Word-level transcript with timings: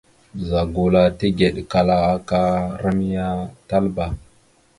Ɓəza 0.35 0.59
gula 0.73 1.01
tigekala 1.17 1.95
aka 2.13 2.39
ram 2.81 2.99
ya 3.13 3.25
Talba. 3.67 4.05